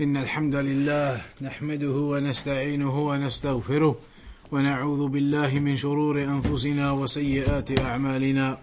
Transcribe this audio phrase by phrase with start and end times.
[0.00, 3.96] إن الحمد لله نحمده ونستعينه ونستغفره
[4.52, 8.58] ونعوذ بالله من شرور أنفسنا وسيئات أعمالنا.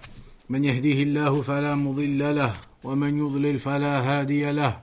[0.49, 4.79] من يهديه الله فلا مضل له ومن يضلل فلا هادي له.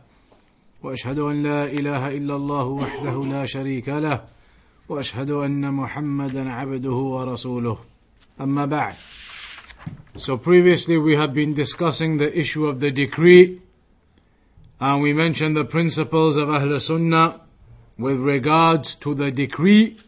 [0.82, 4.24] وأشهد أن لا إله إلا الله وحده لا شريك له
[4.88, 7.78] وأشهد أن محمدا عبده ورسوله.
[8.40, 8.94] أما بعد.
[10.16, 13.67] So previously we have been discussing the issue of the decree
[14.80, 17.40] and we mentioned the principles of Ahl Sunnah
[17.96, 19.98] with regards to the decree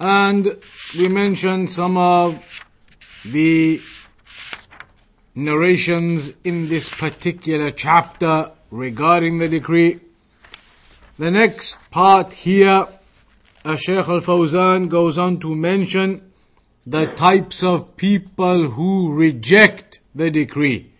[0.00, 0.56] and
[0.98, 2.44] we mentioned some of
[3.24, 3.80] the
[5.34, 10.00] narrations in this particular chapter regarding the decree.
[11.16, 12.88] The next part here,
[13.64, 16.32] Shaykh Al Fawzan goes on to mention
[16.84, 20.91] the types of people who reject the decree.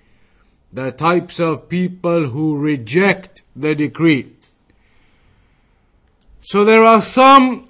[0.73, 4.33] The types of people who reject the decree.
[6.41, 7.69] So there are some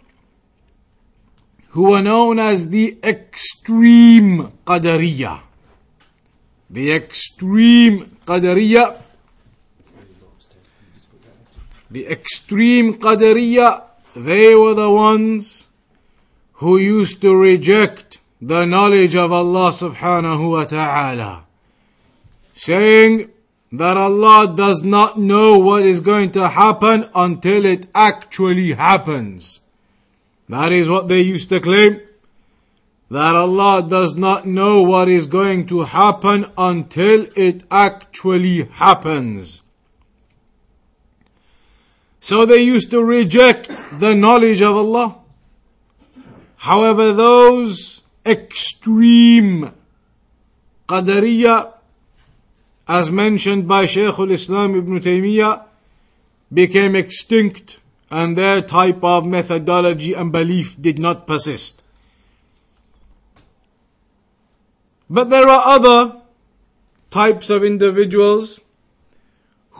[1.71, 5.41] who are known as the extreme Qadariya.
[6.71, 9.01] The extreme Qadariya.
[11.91, 13.83] The extreme Qadariya,
[14.15, 15.67] they were the ones
[16.55, 21.45] who used to reject the knowledge of Allah subhanahu wa ta'ala,
[22.65, 23.29] saying
[23.73, 29.63] that Allah does not know what is going to happen until it actually happens.
[30.49, 32.01] That is what they used to claim.
[33.11, 39.63] That Allah does not know what is going to happen until it actually happens.
[42.21, 45.17] So they used to reject the knowledge of Allah.
[46.57, 49.73] However, those extreme
[50.89, 51.73] Qadariya,
[52.93, 55.65] as mentioned by Shaykh al-Islam ibn Taymiyyah,
[56.53, 57.79] became extinct
[58.11, 61.83] and their type of methodology and belief did not persist.
[65.09, 66.21] But there are other
[67.09, 68.61] types of individuals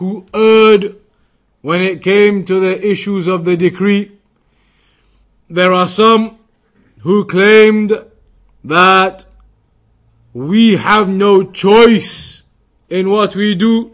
[0.01, 0.95] who erred
[1.61, 4.11] when it came to the issues of the decree.
[5.47, 6.39] There are some
[7.01, 7.93] who claimed
[8.63, 9.25] that
[10.33, 12.42] we have no choice
[12.93, 13.91] in what we do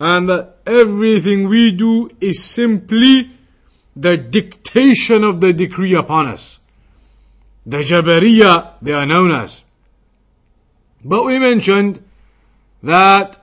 [0.00, 3.30] and that everything we do is simply
[3.94, 6.58] the dictation of the decree upon us.
[7.64, 9.62] The Jabariya, they are known as.
[11.04, 12.02] But we mentioned
[12.82, 13.38] that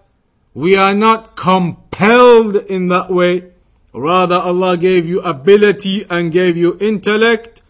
[0.54, 3.52] we are not compelled in that way.
[3.94, 7.62] Rather, Allah gave you ability and gave you intellect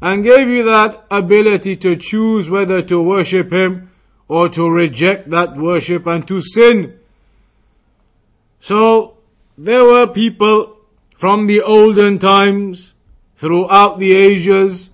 [0.00, 3.87] and gave you that ability to choose whether to worship Him
[4.27, 6.97] or to reject that worship and to sin.
[8.59, 9.17] So,
[9.57, 10.77] there were people
[11.15, 12.93] from the olden times
[13.35, 14.91] throughout the ages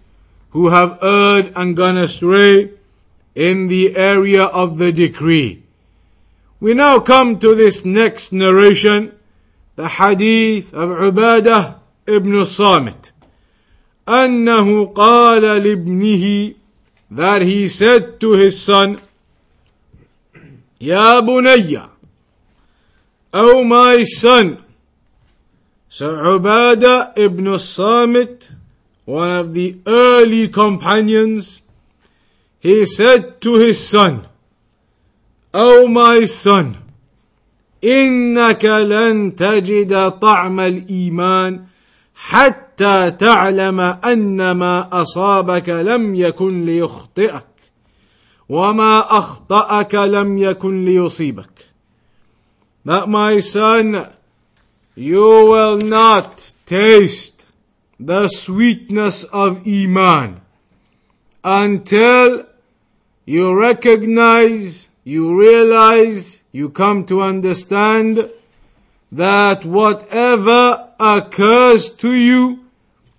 [0.52, 2.72] who have erred and gone astray
[3.36, 5.64] in the area of the decree.
[6.60, 9.18] We now come to this next narration,
[9.76, 11.76] the hadith of Ubadah
[12.08, 13.12] ibn Samit.
[14.08, 16.56] أنه قال لابنه
[17.12, 19.00] that he said to his son
[20.85, 21.81] يا بني
[23.35, 24.57] أو ماي سن
[26.03, 28.51] عبادة ابن الصامت
[29.07, 31.61] one of the early companions
[32.59, 34.27] he said to his son
[35.55, 36.27] O oh my
[37.85, 41.65] إنك لن تجد طعم الإيمان
[42.15, 47.54] حتى تعلم أن ما أصابك لم يكن ليخطئك.
[48.50, 51.66] وما أخطأك لم يكن ليصيبك.
[52.86, 54.08] That my son,
[54.96, 57.46] you will not taste
[58.00, 60.42] the sweetness of Iman
[61.44, 62.46] until
[63.26, 68.30] you recognize, you realize, you come to understand
[69.12, 72.66] that whatever occurs to you,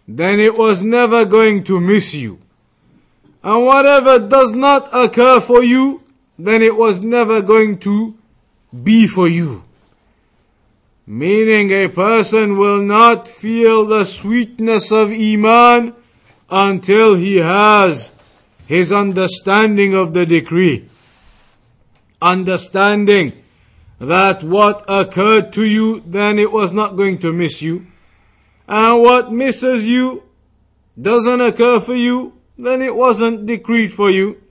[0.09, 2.39] then it was never going to miss you.
[3.46, 6.02] And whatever does not occur for you,
[6.38, 8.18] then it was never going to
[8.84, 9.64] be for you.
[11.06, 15.94] Meaning a person will not feel the sweetness of Iman
[16.50, 18.14] until he has
[18.66, 20.90] his understanding of the decree.
[22.20, 23.44] Understanding
[24.00, 27.86] that what occurred to you, then it was not going to miss you.
[28.68, 30.24] And what misses you
[31.00, 34.43] doesn't occur for you, then it wasn't decreed for you.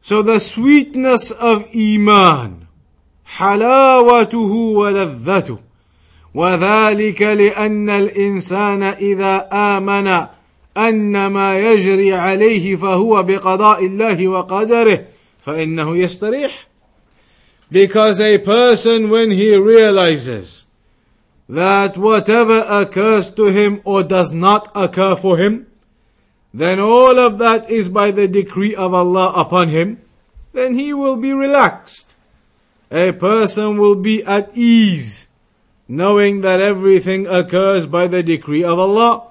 [0.00, 2.66] So the sweetness of Iman
[3.26, 5.58] حلاوته ولذته
[6.34, 10.26] وذلك لأن الإنسان إذا آمن
[10.76, 15.04] أن ما يجري عليه فهو بقضاء الله وقدره
[15.46, 16.66] فإنه يستريح
[17.70, 20.66] because a person when he realizes
[21.51, 25.67] that whatever occurs to him or does not occur for him
[26.53, 29.99] then all of that is by the decree of Allah upon him
[30.53, 32.15] then he will be relaxed
[32.91, 35.27] a person will be at ease
[35.91, 39.27] knowing that everything occurs by the decree of Allah,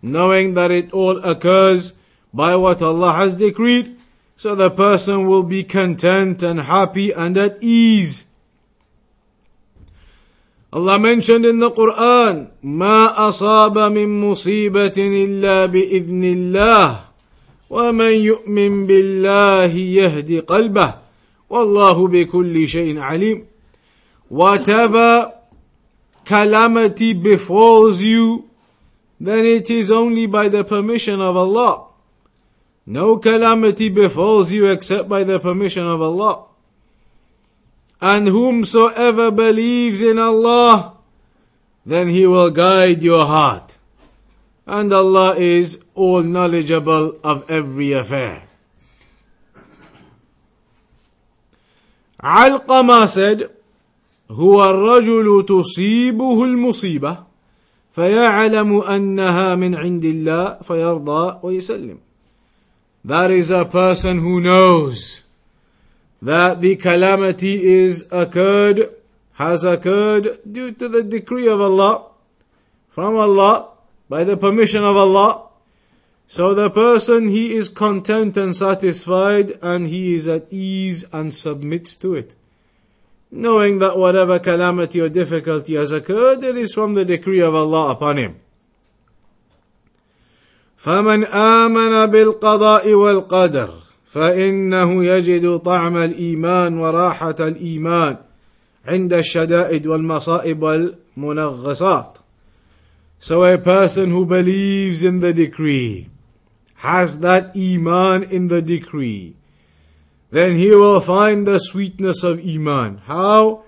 [0.00, 1.94] knowing that it all occurs
[2.32, 3.96] by what Allah has decreed,
[4.36, 8.26] so the person will be content and happy and at ease.
[10.74, 17.00] Allah mentioned in the Quran, ما أصاب من مصيبة إلا بإذن الله
[17.70, 20.94] ومن يؤمن بالله يهدي قلبه
[21.50, 23.46] والله بكل شيء عليم.
[24.28, 25.32] Whatever
[26.24, 28.50] calamity befalls you,
[29.20, 31.86] then it is only by the permission of Allah.
[32.84, 36.46] No calamity befalls you except by the permission of Allah.
[38.03, 40.95] And whomsoever believes in Allah,
[41.85, 43.75] then He will guide your heart.
[44.65, 48.43] And Allah is all knowledgeable of every affair.
[52.21, 53.49] Alqama said,
[54.31, 57.17] هو الرجل تصيبه المصيبة
[57.91, 61.97] فيعلم أنها من عند الله فيرضى ويسلم.
[63.03, 65.22] That is a person who knows
[66.21, 68.89] that the calamity is occurred,
[69.33, 72.07] has occurred due to the decree of Allah,
[72.89, 73.69] from Allah,
[74.09, 75.47] by the permission of Allah.
[76.27, 81.95] So the person, he is content and satisfied and he is at ease and submits
[81.95, 82.35] to it
[83.31, 87.91] knowing that whatever calamity or difficulty has occurred, it is from the decree of Allah
[87.91, 88.39] upon him.
[90.77, 93.81] فمن آمن بالقضاء والقدر
[94.13, 98.17] فإنه يجد طعم الإيمان وراحة الإيمان
[98.85, 102.17] عند الشدائد والمصائب والمنغصات.
[103.19, 106.09] So a person who believes in the decree
[106.75, 109.35] has that iman in the decree
[110.31, 113.01] then he will find the sweetness of Iman.
[113.05, 113.63] How?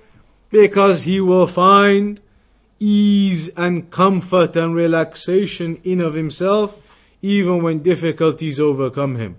[0.49, 2.19] Because he will find
[2.79, 6.75] ease and comfort and relaxation in of himself,
[7.21, 9.37] even when difficulties overcome him.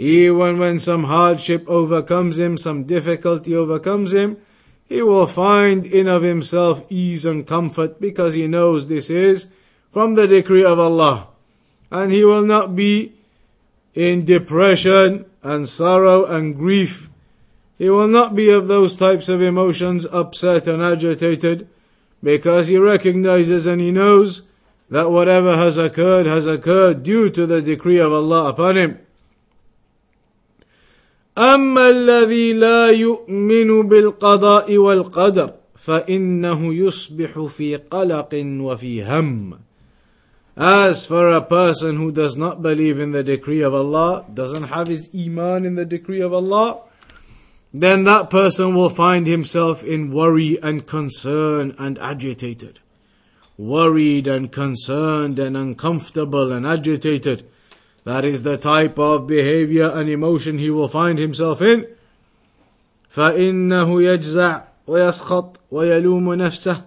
[0.00, 4.38] Even when some hardship overcomes him, some difficulty overcomes him,
[4.88, 9.48] he will find in of himself ease and comfort because he knows this is
[9.92, 11.28] from the decree of Allah.
[11.90, 13.12] And he will not be
[13.94, 17.10] in depression and sorrow and grief.
[17.76, 21.68] He will not be of those types of emotions upset and agitated
[22.22, 24.44] because he recognizes and he knows
[24.88, 28.98] that whatever has occurred has occurred due to the decree of Allah upon him.
[31.39, 39.53] أما الذي لا يؤمن بالقضاء والقدر فإنه يصبح في قلق وفي هم
[40.57, 44.87] as for a person who does not believe in the decree of Allah, doesn't have
[44.87, 46.79] his iman in the decree of Allah,
[47.73, 52.79] then that person will find himself in worry and concern and agitated.
[53.57, 57.45] Worried and concerned and uncomfortable and agitated.
[58.09, 61.85] That is the type of behavior and emotion he will find himself in.
[63.15, 66.83] فإنه يجزع ويسخط ويلوم نفسه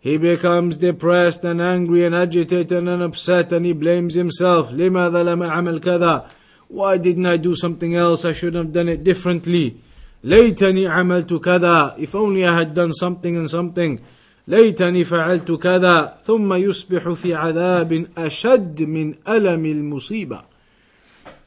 [0.00, 4.70] he becomes depressed and angry and agitated and upset and he blames himself.
[4.70, 6.28] لماذا لم أعمل كذا?
[6.68, 8.24] Why didn't I do something else?
[8.24, 9.80] I should have done it differently.
[10.24, 11.98] ليتني عملت كذا.
[11.98, 14.00] If only I had done something and something.
[14.48, 16.18] ليتني فعلت كذا.
[16.26, 20.42] ثم يصبح في عذاب أشد من ألم المصيبة.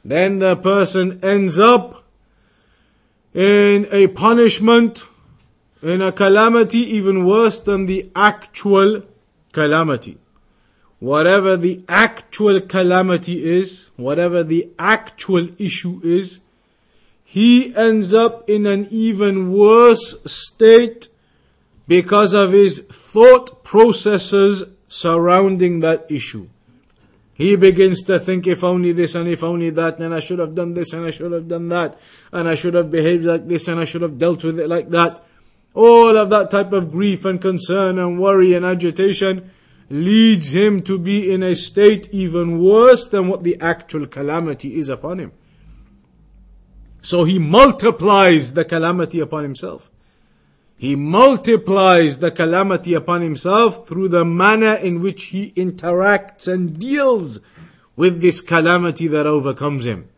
[0.03, 2.03] Then the person ends up
[3.33, 5.05] in a punishment
[5.81, 9.03] in a calamity even worse than the actual
[9.51, 10.17] calamity.
[10.99, 16.41] Whatever the actual calamity is, whatever the actual issue is,
[17.23, 21.09] he ends up in an even worse state
[21.86, 26.48] because of his thought processes surrounding that issue.
[27.34, 30.54] He begins to think if only this and if only that, and I should have
[30.54, 31.98] done this and I should have done that,
[32.32, 34.88] and I should have behaved like this and I should have dealt with it like
[34.90, 35.22] that.
[35.74, 39.50] All of that type of grief and concern and worry and agitation
[39.90, 44.88] leads him to be in a state even worse than what the actual calamity is
[44.88, 45.32] upon him.
[47.02, 49.90] So he multiplies the calamity upon himself.
[50.77, 57.39] He multiplies the calamity upon himself through the manner in which he interacts and deals
[57.95, 60.09] with this calamity that overcomes him.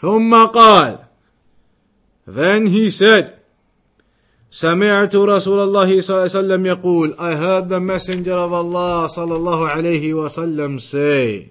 [0.00, 0.98] ثم قال
[2.26, 3.34] Then he said,
[4.50, 9.36] سمعت رسول الله صلى الله عليه وسلم يقول I heard the messenger of Allah صلى
[9.36, 11.50] الله عليه وسلم say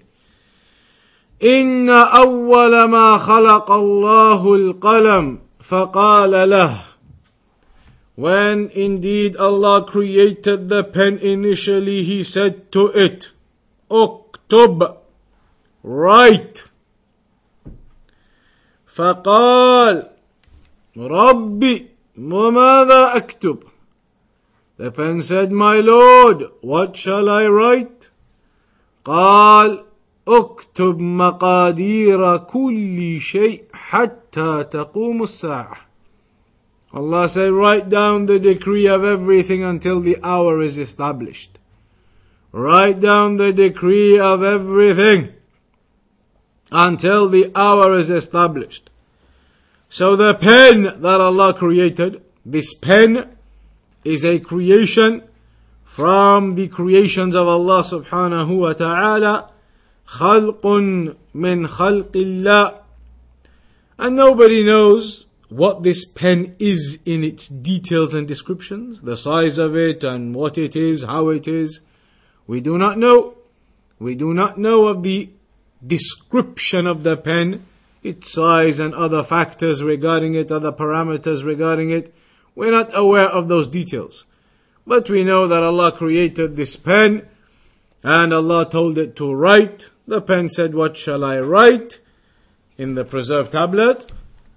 [1.42, 6.87] إن أول ما خلق الله القلم فقال له
[8.19, 13.31] When indeed Allah created the pen initially, He said to it,
[13.89, 14.97] Uktub,
[15.83, 16.67] write.
[18.95, 20.09] فقال
[20.97, 23.63] ربي وماذا أكتب
[24.77, 28.11] The pen said, My Lord, what shall I write?
[29.05, 29.85] قال
[30.27, 35.88] اكتب مقادير كل شيء حتى تقوم الساعة
[36.92, 41.58] Allah said, write down the decree of everything until the hour is established.
[42.52, 45.32] Write down the decree of everything
[46.70, 48.90] until the hour is established.
[49.88, 53.36] So the pen that Allah created, this pen
[54.04, 55.22] is a creation
[55.84, 59.50] from the creations of Allah subhanahu wa ta'ala,
[60.06, 60.62] خلق
[61.34, 62.78] من خلق الله.
[63.98, 69.75] And nobody knows what this pen is in its details and descriptions, the size of
[69.75, 71.81] it and what it is, how it is.
[72.47, 73.35] We do not know.
[73.99, 75.29] We do not know of the
[75.85, 77.65] description of the pen,
[78.03, 82.13] its size and other factors regarding it, other parameters regarding it.
[82.55, 84.23] We're not aware of those details.
[84.85, 87.27] But we know that Allah created this pen
[88.03, 89.89] and Allah told it to write.
[90.07, 91.99] The pen said, What shall I write?
[92.79, 94.09] in the preserved tablet.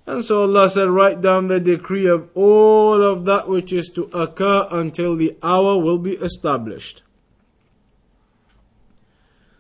[0.06, 4.10] And so Allah said, write down the decree of all of that which is to
[4.14, 7.04] occur until the hour will be established.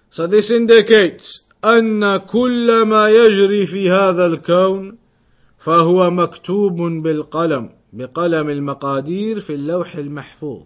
[0.09, 4.97] So this indicates أن كل ما يجري في هذا الكون
[5.59, 10.61] فهو مكتوب بالقلم بقلم المقادير في اللوح المحفوظ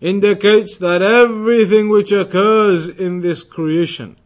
[0.00, 4.16] indicates that everything which occurs in this creation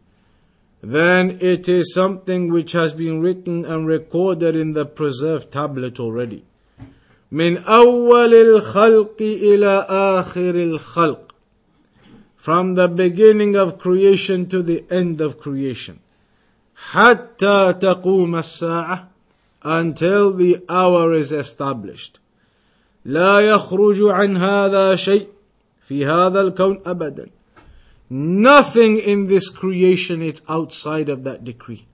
[0.81, 6.43] then it is something which has been written and recorded in the preserved tablet already.
[7.31, 11.33] من أول الخلق إلى آخر الخلق
[12.37, 15.99] from the beginning of creation to the end of creation
[16.75, 19.07] حتى تقوم الساعة
[19.63, 22.19] until the hour is established
[23.05, 25.27] لا يخرج عن هذا شيء
[25.87, 27.27] في هذا الكون أبدا
[28.09, 31.87] Nothing in this creation is outside of that decree.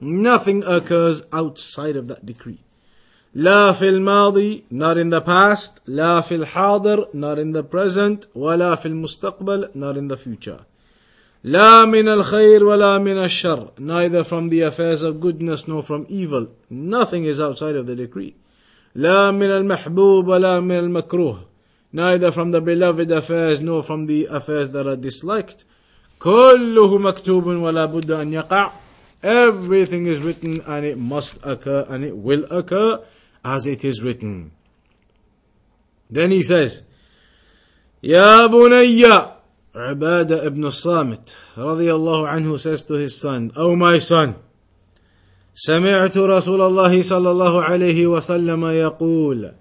[0.00, 2.60] Nothing occurs outside of that decree.
[3.34, 8.74] لا في الماضي not in the past لا في الحاضر not in the present ولا
[8.74, 10.60] في المستقبل not in the future
[11.44, 16.46] لا من الخير ولا من الشر neither from the affairs of goodness nor from evil
[16.70, 18.34] nothing is outside of the decree
[18.94, 21.47] لا من المحبوب ولا من المكروه
[21.92, 25.64] neither from the beloved affairs nor from the affairs that are disliked.
[26.18, 28.70] كله مكتوب ولا بد أن يقع.
[29.22, 33.00] Everything is written and it must occur and it will occur
[33.44, 34.52] as it is written.
[36.10, 36.82] Then he says,
[38.02, 39.04] يا بني
[39.74, 44.34] عبادة ibn الصامت رضي الله عنه says to his son, Oh my son,
[45.54, 49.52] سمعت رسول الله صلى الله عليه وسلم يقول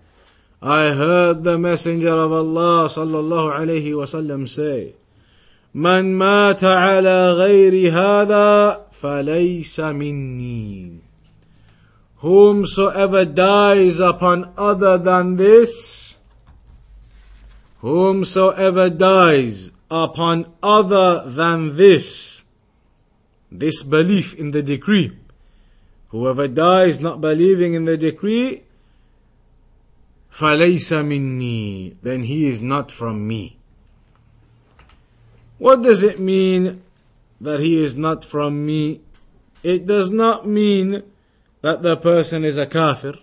[0.62, 4.94] I heard the Messenger of Allah sallallahu alayhi wasallam say,
[5.76, 11.00] من مات على غير هذا فليس مني.
[12.18, 16.16] Whomsoever dies upon other than this,
[17.80, 22.44] whomsoever dies upon other than this,
[23.52, 25.12] this belief in the decree,
[26.10, 28.64] whoever dies not believing in the decree,
[30.38, 33.58] فَلَيْسَ مِنِّي Then he is not from me.
[35.60, 36.82] What does it mean
[37.40, 39.02] that he is not from me?
[39.62, 41.04] It does not mean
[41.62, 43.14] that the person is a kafir.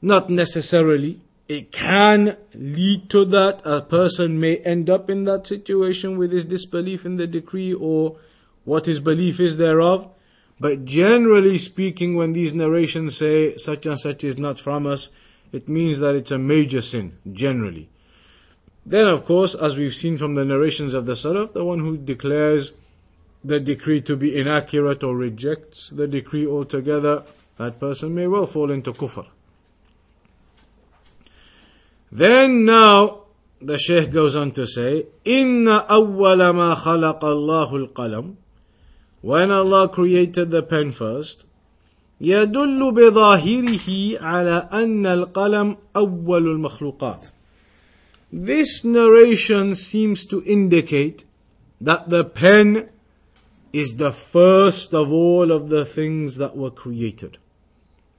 [0.00, 1.20] Not necessarily.
[1.48, 3.60] It can lead to that.
[3.64, 8.16] A person may end up in that situation with his disbelief in the decree or
[8.64, 10.08] what his belief is thereof.
[10.58, 15.10] But generally speaking, when these narrations say such and such is not from us,
[15.51, 17.89] it means that it's a major sin, generally.
[18.85, 21.97] Then, of course, as we've seen from the narrations of the Salaf, the one who
[21.97, 22.73] declares
[23.43, 27.23] the decree to be inaccurate or rejects the decree altogether,
[27.57, 29.27] that person may well fall into kufr.
[32.11, 33.23] Then now
[33.61, 38.35] the Shaykh goes on to say, Inna awwala ma khalaq Allahul qalam.
[39.21, 41.45] When Allah created the pen first,
[42.20, 47.30] يدل بظاهره على أن القلم أول المخلوقات.
[48.32, 51.24] This narration seems to indicate
[51.80, 52.88] that the pen
[53.72, 57.38] is the first of all of the things that were created.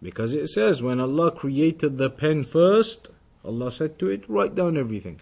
[0.01, 3.11] Because it says when Allah created the pen first,
[3.45, 5.21] Allah said to it, write down everything.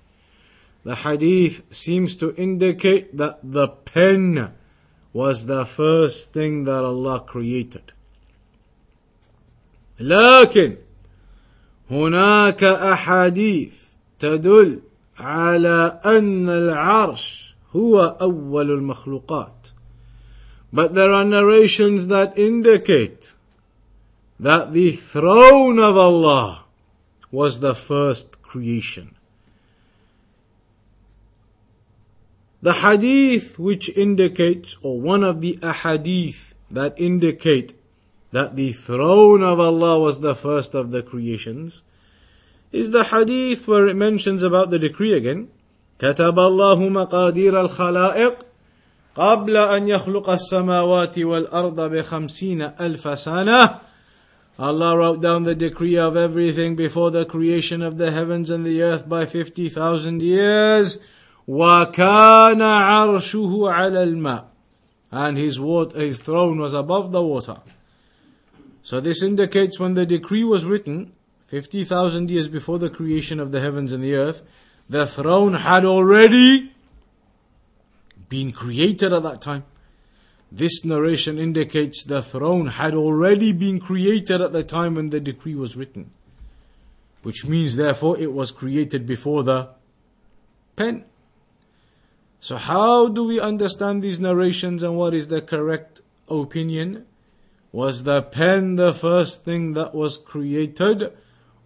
[0.83, 4.53] The hadith seems to indicate that the pen
[5.13, 7.91] was the first thing that Allah created.
[10.00, 10.76] لكن
[11.90, 13.74] هناك أحاديث
[14.18, 14.80] تدل
[15.18, 19.72] على أن العرش هو أول المخلوقات.
[20.72, 23.34] But there are narrations that indicate
[24.38, 26.64] that the throne of Allah
[27.30, 29.14] was the first creation.
[32.60, 37.75] The hadith which indicates, or one of the ahadith that indicate
[38.31, 41.83] that the throne of Allah was the first of the creations,
[42.71, 45.49] is the hadith where it mentions about the decree again.
[45.99, 48.35] كتب الله مقادير الخلائق
[49.15, 53.79] قبل أن يخلق السماوات والأرض بخمسين ألف سنة
[54.59, 58.83] Allah wrote down the decree of everything before the creation of the heavens and the
[58.83, 60.99] earth by 50,000 years.
[61.47, 64.43] وَكَانَ عَرْشُهُ عَلَى الْمَاءِ
[65.11, 67.57] And his, water, his throne was above the water.
[68.86, 71.10] So this indicates when the decree was written,
[71.46, 74.44] 50,000 years before the creation of the heavens and the earth,
[74.88, 76.72] the throne had already
[78.28, 79.64] been created at that time.
[80.52, 85.56] This narration indicates the throne had already been created at the time when the decree
[85.56, 86.12] was written.
[87.24, 89.70] Which means, therefore, it was created before the
[90.76, 91.06] pen.
[92.38, 97.04] So, how do we understand these narrations and what is the correct opinion?
[97.76, 101.12] Was the pen the first thing that was created?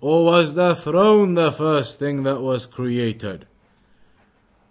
[0.00, 3.46] Or was the throne the first thing that was created?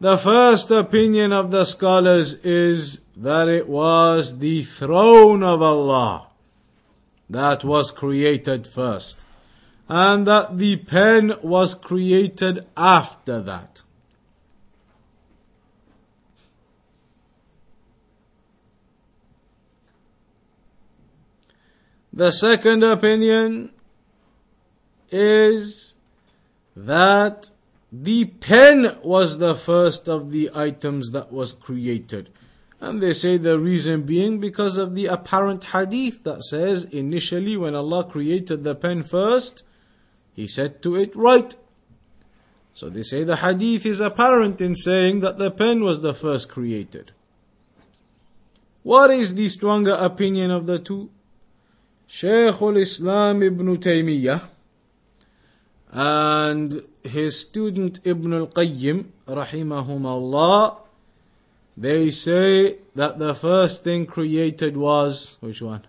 [0.01, 6.27] The first opinion of the scholars is that it was the throne of Allah
[7.29, 9.21] that was created first,
[9.87, 13.81] and that the pen was created after that.
[22.19, 23.71] The second opinion
[25.09, 25.95] is
[26.75, 27.49] that
[27.93, 32.27] the pen was the first of the items that was created.
[32.81, 37.73] And they say the reason being because of the apparent hadith that says initially when
[37.73, 39.63] Allah created the pen first,
[40.33, 41.55] He said to it, write.
[42.73, 46.49] So they say the hadith is apparent in saying that the pen was the first
[46.49, 47.13] created.
[48.83, 51.11] What is the stronger opinion of the two?
[52.11, 54.41] Shaykh al-Islam ibn Taymiyyah
[55.91, 60.77] and his student Ibn al-Qayyim, rahimahumullah,
[61.77, 65.85] they say that the first thing created was, which one?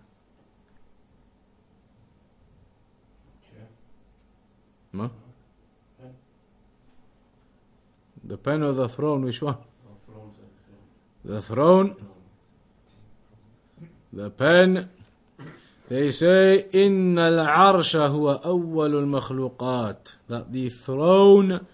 [8.23, 9.57] The pen or the throne, which one?
[11.25, 11.97] The throne,
[14.13, 14.91] the pen,
[15.90, 20.14] they say, إن العرش هو أول المخلوقات.
[20.28, 21.68] That the throne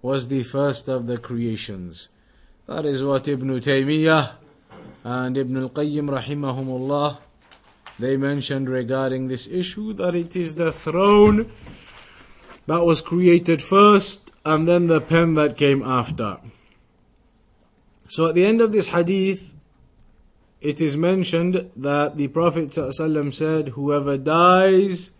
[0.00, 2.08] was the first of the creations.
[2.66, 4.32] That is what Ibn Taymiyyah
[5.04, 7.18] and Ibn al-Qayyim rahimahumullah
[7.98, 11.50] they mentioned regarding this issue that it is the throne
[12.66, 16.38] that was created first and then the pen that came after.
[18.06, 19.54] So at the end of this hadith,
[20.62, 25.12] it is mentioned that the Prophet ﷺ said, Whoever dies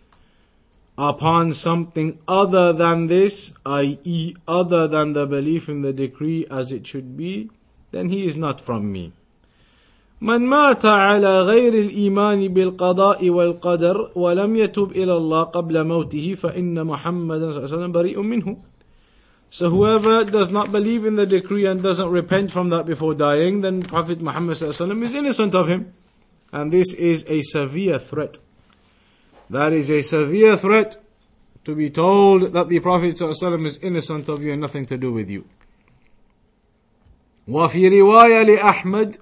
[0.97, 6.87] upon something other than this, i.e., other than the belief in the decree as it
[6.87, 7.51] should be,
[7.93, 9.13] then he is not from me.
[10.21, 17.39] من مات على غير الإيمان بالقضاء والقدر ولم يتب إلى الله قبل موته فإن محمد
[17.39, 18.57] صلى الله عليه وسلم بريء منه
[19.53, 23.63] so whoever does not believe in the decree and doesn't repent from that before dying,
[23.63, 25.95] then Prophet Muhammad is innocent of him.
[26.53, 28.39] And this is a severe threat.
[29.49, 30.99] That is a severe threat
[31.65, 35.31] to be told that the Prophet is innocent of you and nothing to do with
[35.31, 35.45] you.
[37.49, 39.17] وفي رواية لأحمد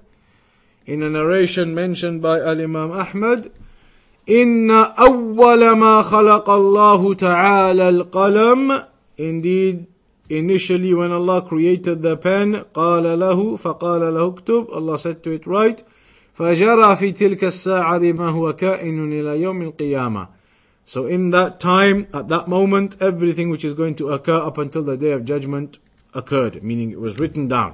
[0.85, 3.49] in a narration mentioned by Al-Imam Ahmad
[4.29, 8.83] إن أول ما خلق الله تعالى القلم
[9.17, 9.85] indeed
[10.31, 15.47] initially when Allah created the pen قال له فقال له اكتب Allah said to it
[15.47, 15.83] write
[16.33, 20.27] فجرى في تلك الساعة بما هو كائن إلى يوم القيامة
[20.85, 24.83] So in that time, at that moment, everything which is going to occur up until
[24.83, 25.79] the day of judgment
[26.13, 27.73] occurred, meaning it was written down.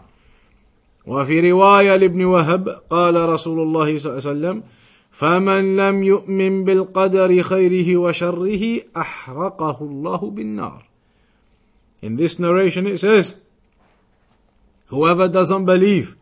[1.06, 4.64] وفي رواية لابن وهب قال رسول الله صلى الله عليه وسلم
[5.12, 10.87] فمن لم يؤمن بالقدر خيره وشره أحرقه الله بالنار
[12.01, 13.37] in this narration it says,
[14.87, 16.17] Whoever doesn't believe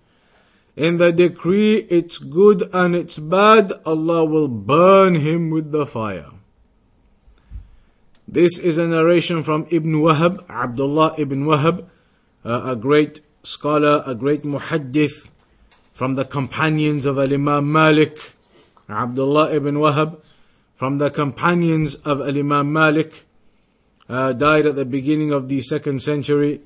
[0.77, 6.31] in the decree, it's good and it's bad, Allah will burn him with the fire.
[8.29, 11.87] This is a narration from Ibn Wahab, Abdullah ibn Wahab,
[12.45, 15.31] a great scholar, a great muhaddith
[15.95, 18.35] from the companions of Al Imam Malik,
[18.89, 20.21] Abdullah ibn Wahab,
[20.75, 23.25] from the companions of Al Imam Malik,
[24.09, 26.61] uh, died at the beginning of the second century,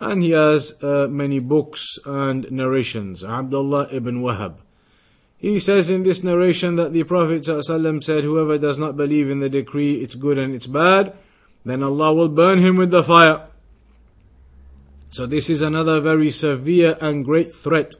[0.00, 3.24] and he has uh, many books and narrations.
[3.24, 4.56] Abdullah ibn Wahab.
[5.36, 9.38] He says in this narration that the Prophet ﷺ said, Whoever does not believe in
[9.38, 11.16] the decree, it's good and it's bad,
[11.64, 13.46] then Allah will burn him with the fire.
[15.10, 17.94] So this is another very severe and great threat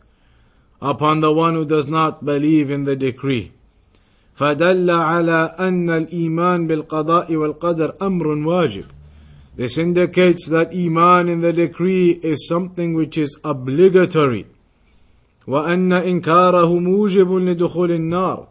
[0.83, 3.53] upon the one who does not believe in the decree.
[4.39, 8.85] فدل على أن الإيمان بالقضاء والقدر أمر واجب.
[9.57, 14.47] This indicates that Iman in the decree is something which is obligatory.
[15.49, 18.47] وأن إنكاره موجب لدخول النار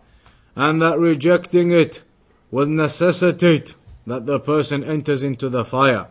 [0.57, 2.03] and that rejecting it
[2.51, 6.07] will necessitate that the person enters into the fire.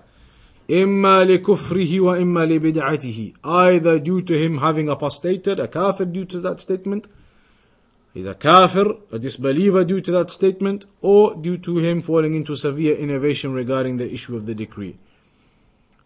[0.71, 6.63] إما لكفره وإما لبدعته either due to him having apostated, a kafir due to that
[6.63, 7.09] statement,
[8.16, 12.56] he's a kafir, a disbeliever due to that statement, or due to him falling into
[12.56, 14.98] severe innovation regarding the issue of the decree.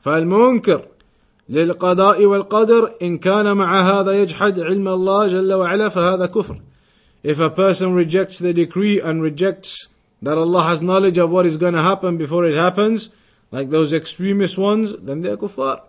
[0.06, 0.86] فالمنكر
[1.50, 6.62] للقضاء والقدر إن كان مع هذا يجحد علم الله جل وعلا فهذا كفر.
[7.24, 9.88] If a person rejects the decree and rejects
[10.22, 13.10] that Allah has knowledge of what is going to happen before it happens,
[13.52, 15.82] like those extremist ones, then they are kuffar.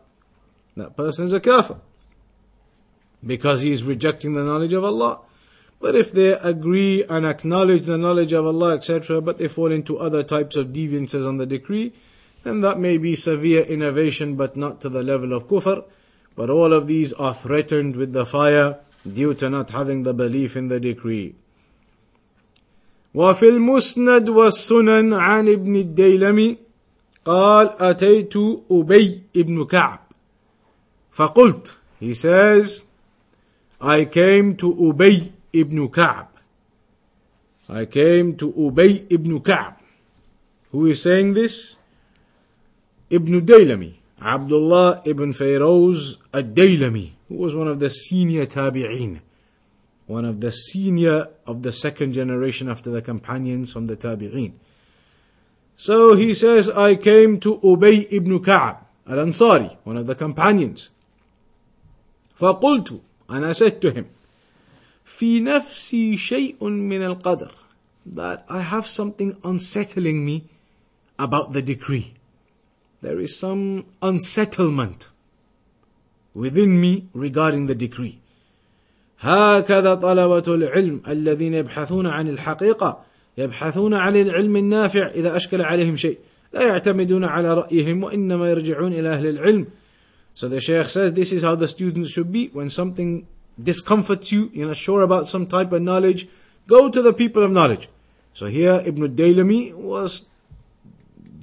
[0.76, 1.76] That person is a kafir.
[3.24, 5.20] Because he is rejecting the knowledge of Allah.
[5.80, 9.98] But if they agree and acknowledge the knowledge of Allah, etc., but they fall into
[9.98, 11.92] other types of deviances on the decree,
[12.44, 15.84] then that may be severe innovation but not to the level of kufr.
[16.34, 20.56] But all of these are threatened with the fire due to not having the belief
[20.56, 21.34] in the decree.
[23.14, 26.56] وفي المسند والسنن عن ابن الديلمي
[27.24, 28.36] قال أتيت
[28.70, 29.98] أبي ابن كعب
[31.12, 32.82] فقلت he says
[33.80, 36.28] I came to Ubay ibn Ka'b
[37.68, 39.74] I came to Ubay ibn Ka'b
[40.72, 41.76] who is saying this
[43.08, 49.20] Ibn Daylami, Abdullah ibn Fayroz ad-Daylami, who was one of the senior tabi'een,
[50.06, 54.52] one of the senior of the second generation after the companions from the tabi'een.
[55.76, 60.90] So he says, I came to Ubay ibn Ka'ab al-Ansari, one of the companions.
[62.40, 64.08] فقلت, and I said to him,
[65.17, 67.51] في نفسي شيء من القدر,
[68.05, 70.43] that I have something unsettling me
[71.19, 72.13] about the decree
[73.01, 75.09] there is some unsettlement
[76.33, 78.19] within me regarding the decree.
[79.19, 83.03] هكذا طلبة العلم الذين يبحثون عن الحقيقة
[83.37, 86.17] يبحثون عن العلم النافع إذا أشكل عليهم شيء
[86.53, 89.67] لا يعتمدون على رأيهم وإنما يرجعون إلى أهل العلم
[90.33, 93.27] So the Shaykh says this is how the students should be when something
[93.63, 96.27] discomforts you, you're not sure about some type of knowledge,
[96.67, 97.89] go to the people of knowledge.
[98.33, 100.25] So here Ibn Daylami was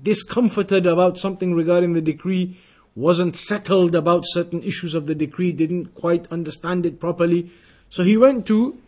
[0.03, 2.59] discomforted about something regarding the decree,
[2.95, 7.51] wasn't settled about certain issues of the decree, didn't quite understand it properly.
[7.91, 8.79] So he went to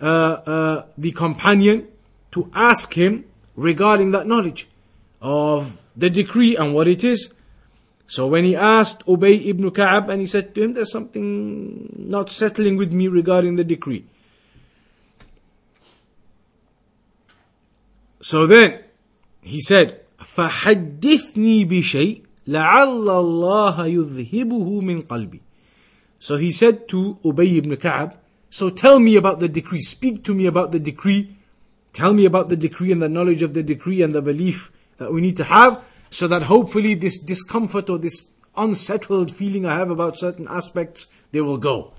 [0.00, 1.88] uh, uh, the companion
[2.32, 4.68] to ask him regarding that knowledge
[5.20, 7.32] of the decree and what it is.
[8.11, 12.29] So when he asked Ubay ibn Ka'ab and he said to him, there's something not
[12.29, 14.05] settling with me regarding the decree.
[18.21, 18.83] So then
[19.41, 25.39] he said, فحدثني بشيء لعل الله يذهبه من قلبي.
[26.19, 28.17] So he said to Ubay ibn Ka'ab,
[28.49, 31.35] so tell me about the decree, speak to me about the decree,
[31.93, 35.11] tell me about the decree and the knowledge of the decree and the belief that
[35.11, 39.90] we need to have, so that hopefully this discomfort or this unsettled feeling I have
[39.90, 41.92] about certain aspects, they will go.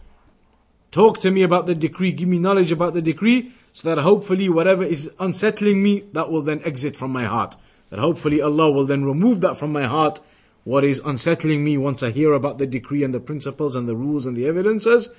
[0.92, 4.48] Talk to me about the decree, give me knowledge about the decree, so that hopefully
[4.50, 7.56] whatever is unsettling me, that will then exit from my heart
[7.94, 10.20] that hopefully Allah will then remove that from my heart
[10.64, 13.96] what is unsettling me once I hear about the decree and the principles and the
[13.96, 15.12] rules and the evidences,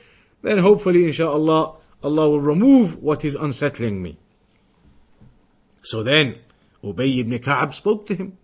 [0.42, 4.18] then hopefully, inshallah, Allah will remove what is unsettling me.
[5.82, 6.40] So then,
[6.82, 8.38] Ubay ibn Ka'ab spoke to him.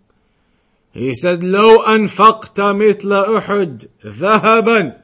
[0.92, 4.96] He said, لو أنفقت مثل أحد ذهبا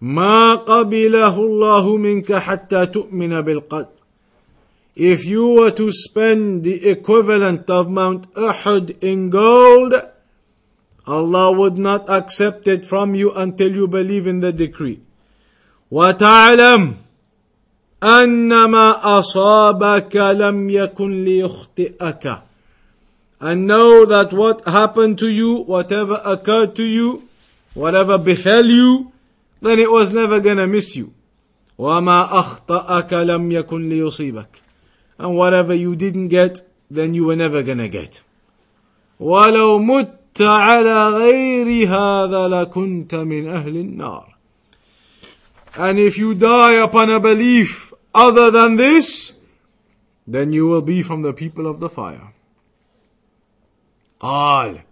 [0.00, 3.98] ما قبله الله منك حتى تؤمن بالقدر
[4.98, 9.94] if you were to spend the equivalent of Mount Uhud in gold,
[11.06, 15.00] Allah would not accept it from you until you believe in the decree.
[15.90, 16.96] وتعلم
[18.02, 22.38] أن ما أصابك لم يكن ليخطئك
[23.39, 27.27] and know that what happened to you, whatever occurred to you,
[27.73, 29.11] whatever befell you,
[29.61, 31.13] then it was never gonna miss you.
[31.77, 34.63] وما أخطأك لم يكن ليصيبك
[35.19, 38.21] and whatever you didn't get, then you were never gonna get.
[39.19, 44.25] ولو مت على غير هذا لكنت من أهل النار.
[45.75, 49.33] And if you die upon a belief other than this,
[50.27, 52.33] then you will be from the people of the fire.
[54.19, 54.83] قال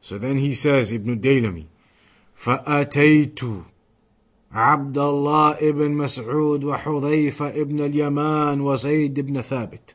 [0.00, 1.66] So then he says, Ibn Daylami,
[2.36, 3.40] فأتيت
[4.52, 9.94] عبد الله ابن مسعود وحذيفة ابن اليمان وزيد بن ثابت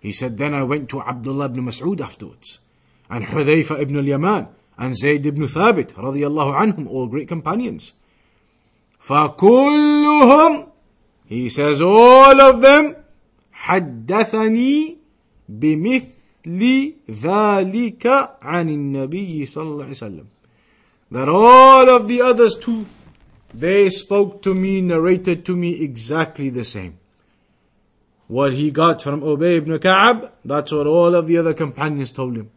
[0.00, 2.60] He said, then I went to Abdullah ibn Mas'ud afterwards,
[3.08, 7.94] and Hudayfa ibn al-Yaman, and Zayd ibn Thabit, radiallahu anhum, all great companions.
[9.02, 10.68] فَكُلُّهُمْ
[11.24, 12.96] He says, all of them,
[13.64, 14.96] حدثني
[15.48, 16.14] بمثل
[16.46, 18.06] ذلك
[18.42, 20.26] عن النبي صلى الله عليه وسلم.
[21.10, 22.86] That all of the others too
[23.54, 26.98] they spoke to me, narrated to me exactly the same.
[28.26, 32.36] What he got from Ubay ibn Ka'ab, that's what all of the other companions told
[32.36, 32.50] him.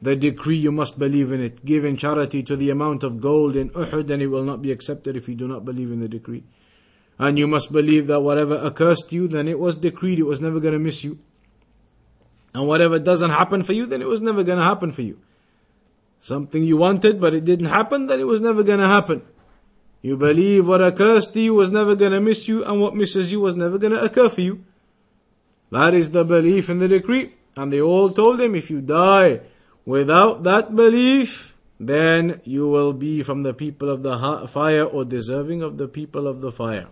[0.00, 1.64] The decree, you must believe in it.
[1.64, 4.70] Give in charity to the amount of gold in Uhud, and it will not be
[4.70, 6.44] accepted if you do not believe in the decree.
[7.18, 10.40] And you must believe that whatever occurs to you, then it was decreed, it was
[10.40, 11.18] never going to miss you.
[12.53, 15.19] And whatever doesn't happen for you, then it was never going to happen for you.
[16.19, 19.21] Something you wanted, but it didn't happen, then it was never going to happen.
[20.01, 23.31] You believe what occurs to you was never going to miss you, and what misses
[23.31, 24.63] you was never going to occur for you.
[25.71, 27.35] That is the belief in the decree.
[27.55, 29.41] And they all told him, if you die
[29.85, 35.61] without that belief, then you will be from the people of the fire or deserving
[35.61, 36.87] of the people of the fire.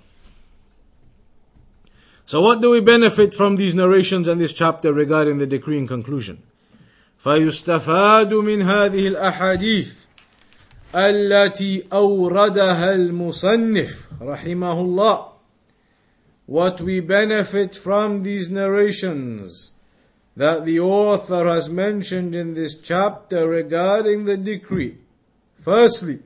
[2.28, 5.86] So, what do we benefit from these narrations and this chapter regarding the decree in
[5.86, 6.42] conclusion?
[7.24, 10.04] فيستفاد من هذه الأحاديث
[10.94, 15.34] التي أوردها المصنف رحمه الله
[16.46, 19.72] what we benefit from these narrations
[20.36, 24.98] that the author has mentioned in this chapter regarding the decree.
[25.64, 26.18] Firstly,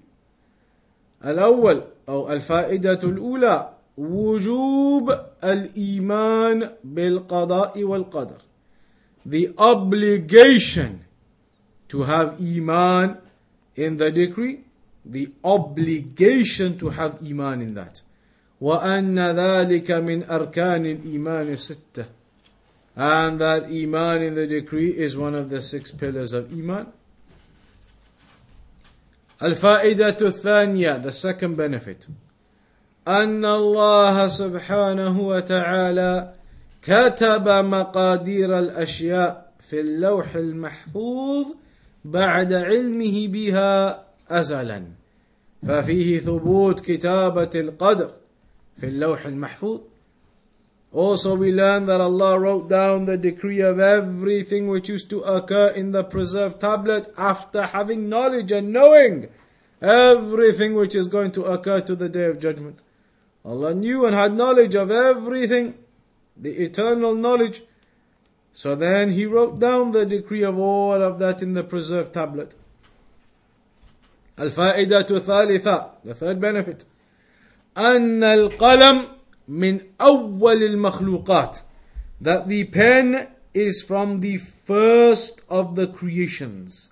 [1.24, 8.41] الأول أو الفائدة الأولى وجوب الإيمان بالقضاء والقدر.
[9.25, 11.05] The obligation
[11.89, 13.17] to have iman
[13.75, 14.65] in the decree,
[15.05, 18.01] the obligation to have iman in that.
[18.61, 22.05] وأن ذلك من أركان الإيمان الستة
[22.95, 26.91] and that iman in the decree is one of the six pillars of iman.
[29.41, 32.07] الفائدة الثانية the second benefit
[33.07, 36.33] أن الله سبحانه وتعالى
[36.81, 41.45] كتب مقادير الأشياء في اللوح المحفوظ
[42.05, 44.83] بعد علمه بها أزلا
[45.67, 48.11] ففيه ثبوت كتابة القدر
[48.77, 49.79] في اللوح المحفوظ
[50.93, 55.69] Also we learn that Allah wrote down the decree of everything which used to occur
[55.69, 59.27] in the preserved tablet after having knowledge and knowing
[59.81, 62.82] everything which is going to occur to the day of judgment.
[63.44, 65.74] Allah knew and had knowledge of everything,
[66.36, 67.62] the eternal knowledge
[68.58, 72.56] so then he wrote down the decree of all of that in the preserved tablet.
[74.36, 76.84] الفائدة الثالثة the third benefit
[77.76, 79.08] أن القلم
[79.48, 81.60] من أول المخلوقات
[82.20, 86.90] that the pen is from the first of the creations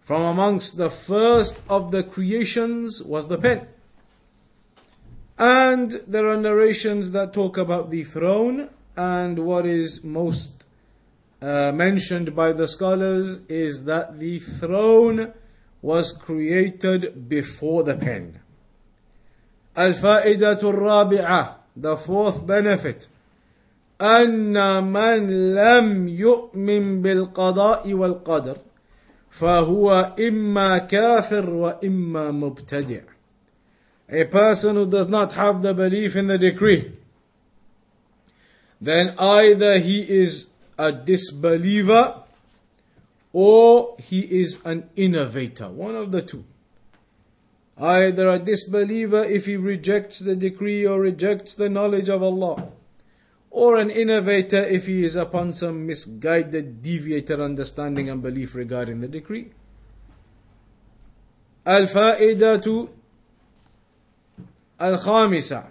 [0.00, 3.66] from amongst the first of the creations was the pen
[5.40, 10.66] and there are narrations that talk about the throne and what is most
[11.42, 15.32] uh, mentioned by the scholars is that the throne
[15.82, 18.40] was created before the pen.
[19.76, 23.08] الفائدة الرابعة the fourth benefit
[24.00, 28.56] أن من لم يؤمن بالقضاء والقدر
[29.30, 33.09] فهو إما كافر وإما مبتدع.
[34.11, 36.91] a person who does not have the belief in the decree,
[38.81, 42.23] then either he is a disbeliever
[43.31, 45.69] or he is an innovator.
[45.69, 46.43] One of the two.
[47.77, 52.67] Either a disbeliever if he rejects the decree or rejects the knowledge of Allah,
[53.49, 59.07] or an innovator if he is upon some misguided, deviated understanding and belief regarding the
[59.07, 59.51] decree.
[64.81, 65.69] Al Khamisa.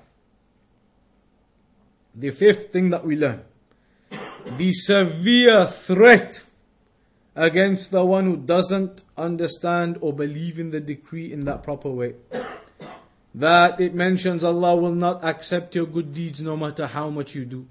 [2.15, 3.45] The fifth thing that we learn
[4.57, 6.43] the severe threat
[7.37, 12.15] against the one who doesn't understand or believe in the decree in that proper way.
[13.35, 17.45] That it mentions Allah will not accept your good deeds no matter how much you
[17.45, 17.67] do.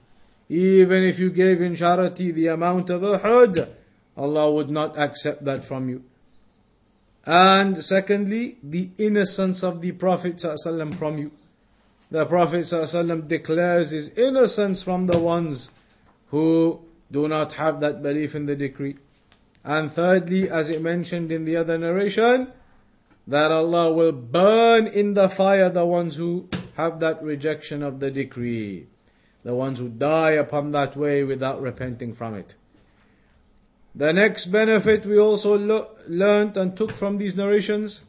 [0.48, 3.68] Even if you gave in charity the amount of a Uhud,
[4.16, 6.04] Allah would not accept that from you.
[7.26, 11.32] And secondly, the innocence of the Prophet ﷺ from you.
[12.12, 15.70] The Prophet ﷺ declares his innocence from the ones
[16.30, 18.98] who do not have that belief in the decree.
[19.64, 22.52] And thirdly, as it mentioned in the other narration,
[23.28, 28.10] that Allah will burn in the fire the ones who have that rejection of the
[28.10, 28.88] decree,
[29.44, 32.56] the ones who die upon that way without repenting from it.
[33.96, 38.06] The next benefit we also lo- learned and took from these narrations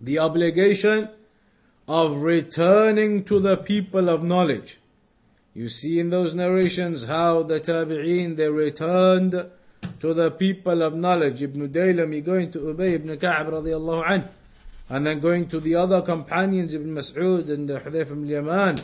[0.00, 1.08] the obligation
[1.86, 4.78] of returning to the people of knowledge.
[5.54, 9.50] You see in those narrations how the Tabi'een they returned
[10.00, 11.42] to the people of knowledge.
[11.42, 14.28] Ibn Daylami going to Ubay ibn Ka'b radiallahu anh,
[14.88, 18.80] and then going to the other companions, Ibn Mas'ud and Hudayf ibn Yaman,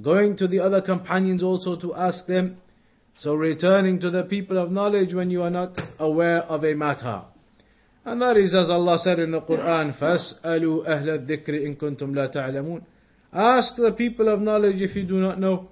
[0.00, 2.58] going to the other companions also to ask them.
[3.15, 7.23] So returning to the people of knowledge when you are not aware of a matter.
[8.05, 12.31] And that is as Allah said in the Quran, فَاسْأَلُوا أَهْلَ الذِّكْرِ إِن كُنْتُمْ لَا
[12.31, 12.83] تَعْلَمُونَ
[13.33, 15.69] Ask the people of knowledge if you do not know.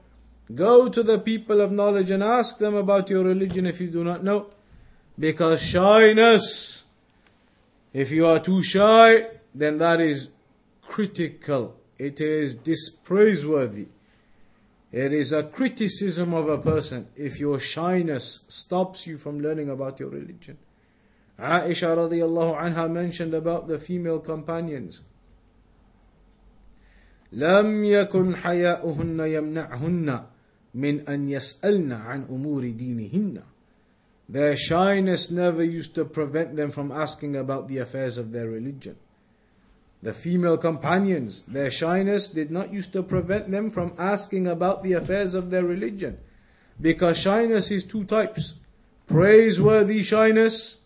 [0.53, 4.03] Go to the people of knowledge and ask them about your religion if you do
[4.03, 4.47] not know.
[5.17, 6.83] Because shyness,
[7.93, 10.31] if you are too shy, then that is
[10.81, 11.77] critical.
[11.97, 13.87] It is dispraiseworthy.
[14.91, 19.99] It is a criticism of a person if your shyness stops you from learning about
[19.99, 20.57] your religion.
[21.37, 25.03] Aisha radiallahu anha mentioned about the female companions.
[27.33, 30.23] لم يكن حياؤهن يمنعهن
[30.75, 33.43] من أن يسألن عن أمور دينهن.
[34.29, 38.95] Their shyness never used to prevent them from asking about the affairs of their religion.
[40.02, 44.94] The female companions, their shyness did not used to prevent them from asking about the
[44.94, 46.18] affairs of their religion.
[46.80, 48.54] Because shyness is two types.
[49.06, 50.78] Praiseworthy shyness,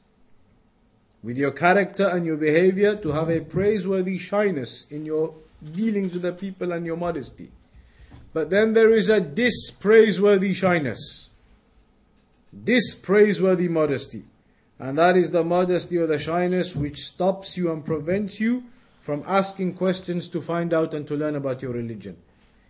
[1.22, 6.22] with your character and your behavior, to have a praiseworthy shyness in your dealings with
[6.22, 7.52] the people and your modesty.
[8.32, 11.28] But then there is a dispraiseworthy shyness,
[12.52, 14.24] dispraiseworthy modesty.
[14.80, 18.64] And that is the modesty or the shyness which stops you and prevents you
[19.04, 22.16] from asking questions to find out and to learn about your religion.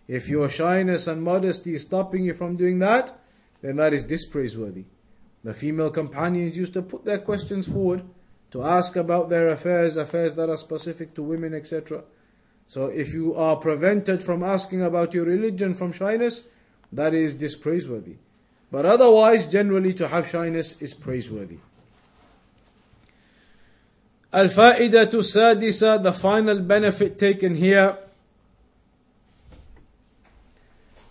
[0.09, 3.17] If your shyness and modesty is stopping you from doing that,
[3.63, 4.83] then that is dispraiseworthy.
[5.45, 8.03] The female companions used to put their questions forward
[8.51, 12.03] to ask about their affairs, affairs that are specific to women, etc.
[12.67, 16.49] So if you are prevented from asking about your religion from shyness,
[16.91, 18.17] that is dispraiseworthy.
[18.73, 21.59] But otherwise, generally to have shyness is praiseworthy.
[24.35, 27.97] Al-Fa'ida to Sadisa, the final benefit taken here,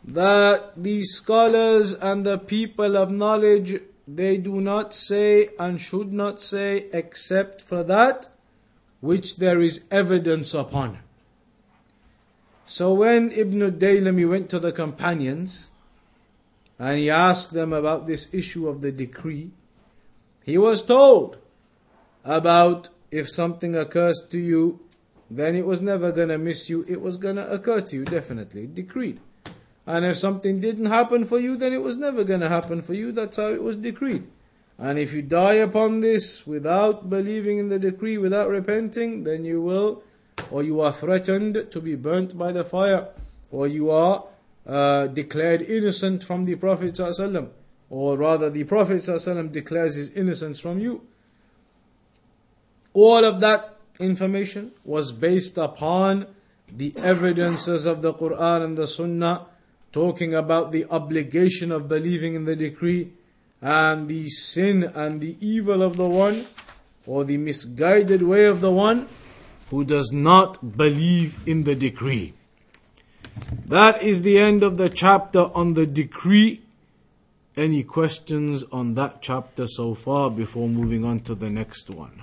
[0.03, 6.41] that the scholars and the people of knowledge, they do not say and should not
[6.41, 8.28] say except for that
[8.99, 10.99] which there is evidence upon.
[12.65, 15.71] So when Ibn Daylami went to the companions
[16.78, 19.51] and he asked them about this issue of the decree,
[20.43, 21.38] he was told
[22.26, 24.80] about if something occurs to you,
[25.30, 28.05] then it was never going to miss you, it was going to occur to you,
[28.05, 29.20] definitely, decreed.
[29.86, 32.93] And if something didn't happen for you, then it was never going to happen for
[32.93, 34.26] you, that's how it was decreed.
[34.80, 39.61] And if you die upon this without believing in the decree, without repenting, then you
[39.61, 40.03] will
[40.49, 43.09] or you are threatened to be burnt by the fire,
[43.51, 44.26] or you are
[44.66, 46.99] uh, declared innocent from the Prophet
[47.89, 49.05] or rather the Prophet
[49.51, 51.05] declares his innocence from you.
[52.94, 56.28] All of that information was based upon
[56.72, 59.48] the evidences of the Quran and the Sunnah
[59.91, 63.12] talking about the obligation of believing in the decree
[63.62, 66.46] and the sin and the evil of the one
[67.06, 69.08] or the misguided way of the one
[69.70, 72.34] who does not believe in the decree.
[73.66, 76.62] That is the end of the chapter on the decree.
[77.56, 82.22] Any questions on that chapter so far before moving on to the next one?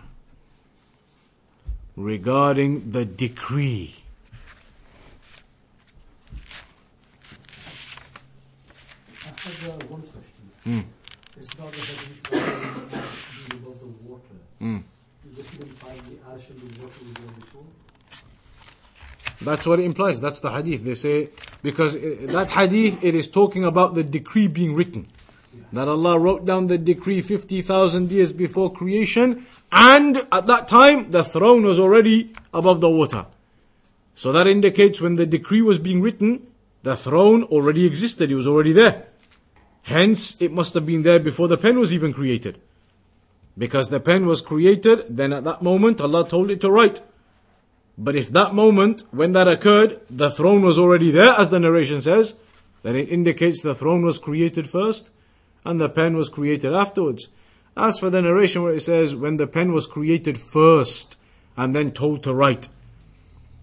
[2.00, 3.94] Regarding the decree.
[9.22, 10.50] I have one question.
[10.66, 10.84] Mm.
[11.38, 11.78] It's not the
[13.54, 14.22] above the water.
[14.62, 14.82] Mm.
[15.24, 17.64] You just didn't find the arsh and the water there before.
[19.42, 20.20] That's what it implies.
[20.20, 20.84] That's the hadith.
[20.84, 21.28] They say,
[21.62, 25.06] because uh, that hadith, it is talking about the decree being written.
[25.74, 31.24] That Allah wrote down the decree 50,000 years before creation, and at that time, the
[31.24, 33.26] throne was already above the water.
[34.14, 36.46] So that indicates when the decree was being written,
[36.82, 39.06] the throne already existed, it was already there.
[39.82, 42.60] Hence, it must have been there before the pen was even created.
[43.56, 47.02] Because the pen was created, then at that moment, Allah told it to write.
[47.96, 52.00] But if that moment, when that occurred, the throne was already there, as the narration
[52.00, 52.36] says,
[52.82, 55.10] then it indicates the throne was created first
[55.64, 57.28] and the pen was created afterwards.
[57.76, 61.16] As for the narration where it says, when the pen was created first
[61.56, 62.68] and then told to write,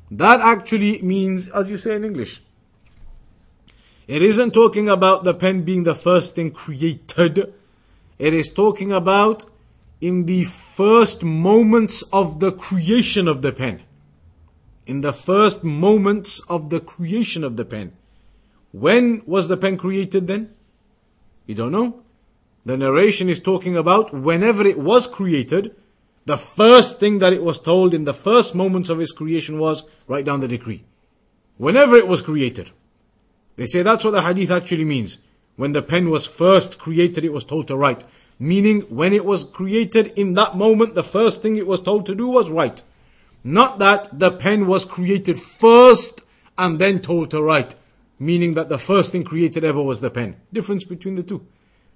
[0.10, 2.42] that actually means, as you say in English,
[4.08, 7.54] it isn't talking about the pen being the first thing created.
[8.18, 9.46] It is talking about
[10.00, 13.82] in the first moments of the creation of the pen
[14.88, 17.92] in the first moments of the creation of the pen.
[18.72, 20.56] When was the pen created then?
[21.46, 22.04] You don't know.
[22.68, 25.74] The narration is talking about whenever it was created,
[26.26, 29.86] the first thing that it was told in the first moments of its creation was
[30.06, 30.84] write down the decree.
[31.56, 32.72] Whenever it was created.
[33.56, 35.18] They say that's what the hadith actually means.
[35.56, 38.04] When the pen was first created, it was told to write.
[38.38, 42.16] Meaning, when it was created in that moment, the first thing it was told to
[42.16, 42.84] do was write.
[43.46, 46.24] Not that the pen was created first
[46.58, 47.76] and then told to write,
[48.20, 50.36] meaning that the first thing created ever was the pen.
[50.52, 51.48] Difference between the two.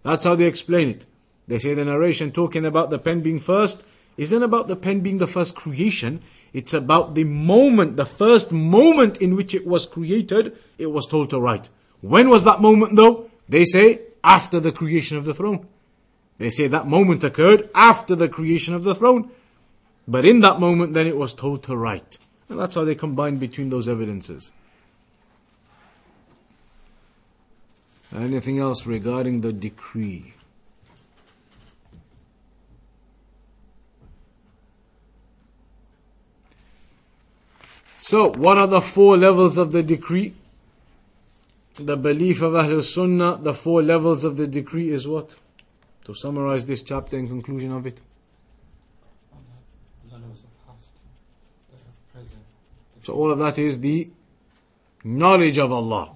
[0.04, 1.06] That's how they explain it.
[1.48, 3.86] They say the narration talking about the pen being first
[4.18, 6.22] isn't about the pen being the first creation.
[6.54, 11.30] It's about the moment, the first moment in which it was created, it was told
[11.30, 11.70] to write.
[12.02, 13.30] When was that moment though?
[13.48, 15.68] They say after the creation of the throne.
[16.38, 19.30] They say that moment occurred after the creation of the throne.
[20.08, 22.18] But in that moment, then it was told to write.
[22.50, 24.52] And that's how they combine between those evidences.
[28.14, 30.34] Anything else regarding the decree?
[38.00, 40.34] So, what are the four levels of the decree?
[41.76, 45.36] The belief of Ahlul Sunnah, the four levels of the decree is what?
[46.06, 48.00] To summarize this chapter in conclusion of it.
[53.04, 54.10] So all of that is the
[55.04, 56.12] knowledge of Allah.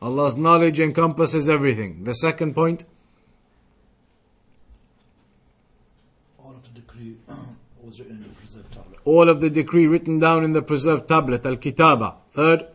[0.00, 2.04] Allah's knowledge encompasses everything.
[2.04, 2.84] The second point.
[6.38, 7.16] All of the decree
[7.82, 9.00] was written in the preserved tablet.
[9.04, 12.14] All of the decree written down in the preserved tablet, Al-Kitaba.
[12.30, 12.68] Third.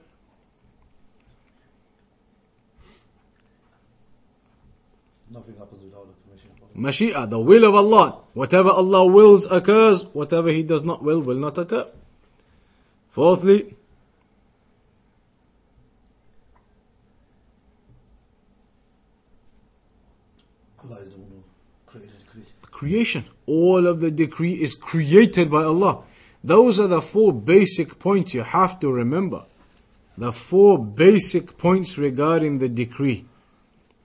[5.31, 6.91] Nothing happens without the permission of Allah.
[6.91, 8.19] Mashi'a, the will of Allah.
[8.33, 11.87] Whatever Allah wills occurs, whatever He does not will, will not occur.
[13.11, 13.75] Fourthly,
[20.83, 21.43] Allah is the one who
[21.85, 22.45] created the decree.
[22.83, 23.25] Creation.
[23.45, 26.03] All of the decree is created by Allah.
[26.43, 29.45] Those are the four basic points you have to remember.
[30.17, 33.25] The four basic points regarding the decree.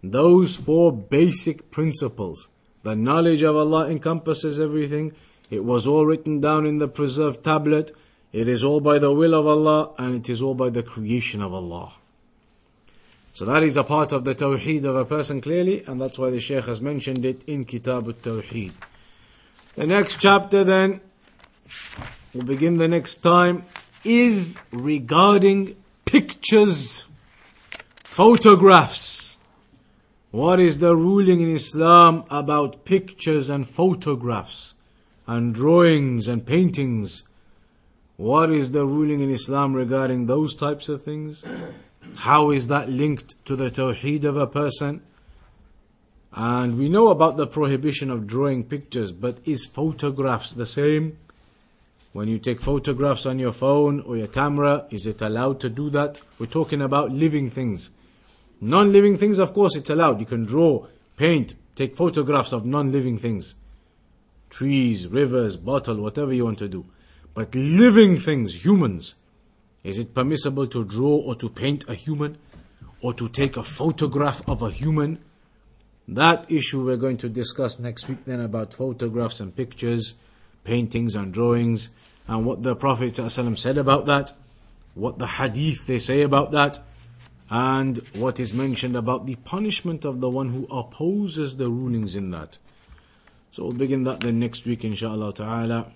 [0.02, 2.48] Those four basic principles.
[2.84, 5.12] The knowledge of Allah encompasses everything.
[5.50, 7.90] It was all written down in the preserved tablet.
[8.32, 11.42] It is all by the will of Allah and it is all by the creation
[11.42, 11.94] of Allah.
[13.38, 16.28] So that is a part of the Tawheed of a person clearly, and that's why
[16.28, 18.72] the Shaykh has mentioned it in Kitab al-Tawheed.
[19.76, 21.00] The next chapter then,
[22.34, 23.64] we'll begin the next time,
[24.02, 27.04] is regarding pictures,
[28.02, 29.36] photographs.
[30.32, 34.74] What is the ruling in Islam about pictures and photographs
[35.28, 37.22] and drawings and paintings?
[38.16, 41.44] What is the ruling in Islam regarding those types of things?
[42.16, 45.02] How is that linked to the tawheed of a person?
[46.32, 51.18] And we know about the prohibition of drawing pictures, but is photographs the same?
[52.12, 55.90] When you take photographs on your phone or your camera, is it allowed to do
[55.90, 56.20] that?
[56.38, 57.90] We're talking about living things.
[58.60, 60.20] Non living things, of course, it's allowed.
[60.20, 60.86] You can draw,
[61.16, 63.54] paint, Take photographs of non living things
[64.50, 66.86] trees, rivers, bottle, whatever you want to do.
[67.34, 69.14] But living things, humans,
[69.84, 72.38] is it permissible to draw or to paint a human?
[73.00, 75.20] Or to take a photograph of a human?
[76.08, 80.14] That issue we're going to discuss next week then about photographs and pictures,
[80.64, 81.90] paintings and drawings,
[82.26, 84.32] and what the Prophet said about that,
[84.94, 86.80] what the hadith they say about that,
[87.50, 92.30] and what is mentioned about the punishment of the one who opposes the rulings in
[92.32, 92.58] that.
[93.50, 95.92] So we'll begin that then next week, inshallah ta'ala.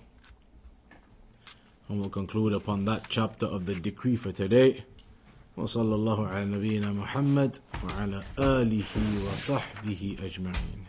[1.88, 4.84] And we'll conclude upon that chapter of the decree for today.
[5.56, 8.92] وصلى الله على نبينا محمد وعلى آله
[9.32, 10.84] وصحبه أجمعين